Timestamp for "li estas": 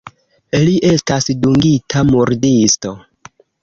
0.63-1.29